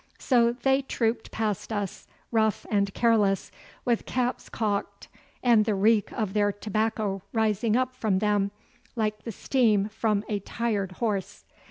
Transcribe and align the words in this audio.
So 0.17 0.53
they 0.53 0.81
trooped 0.81 1.29
past 1.29 1.71
us, 1.71 2.07
rough 2.31 2.65
and 2.71 2.91
careless, 2.91 3.51
with 3.85 4.07
caps 4.07 4.49
cocked, 4.49 5.09
and 5.43 5.63
the 5.63 5.75
reek 5.75 6.11
of 6.11 6.33
their 6.33 6.51
tobacco 6.51 7.21
rising 7.33 7.75
up 7.75 7.93
from 7.93 8.17
them 8.17 8.49
like 8.95 9.25
the 9.25 9.31
steam 9.31 9.89
from 9.89 10.23
a 10.27 10.39
tired 10.39 10.93
horse. 10.93 11.45